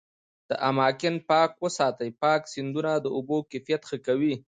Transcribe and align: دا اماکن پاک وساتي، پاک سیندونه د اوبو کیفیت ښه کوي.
دا 0.47 0.55
اماکن 0.69 1.15
پاک 1.29 1.51
وساتي، 1.63 2.09
پاک 2.21 2.41
سیندونه 2.51 2.91
د 2.99 3.05
اوبو 3.15 3.37
کیفیت 3.51 3.81
ښه 3.89 3.97
کوي. 4.07 4.35